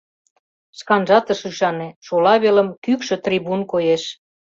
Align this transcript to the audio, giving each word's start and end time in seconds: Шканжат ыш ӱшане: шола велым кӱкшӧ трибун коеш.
Шканжат 0.77 1.27
ыш 1.33 1.41
ӱшане: 1.49 1.87
шола 2.05 2.33
велым 2.43 2.69
кӱкшӧ 2.83 3.15
трибун 3.23 3.61
коеш. 3.71 4.03